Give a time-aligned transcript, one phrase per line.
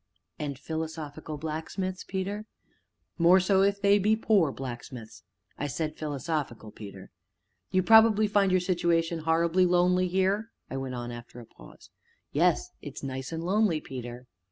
[0.39, 2.47] '""And philosophical blacksmiths, Peter?"
[3.19, 5.21] "More so if they be poor blacksmiths."
[5.59, 7.11] "I said 'philosophical,' Peter."
[7.69, 11.91] "You probably find your situation horribly lonely here?" I went on after a pause.
[12.31, 14.25] "Yes; it's nice and lonely, Peter."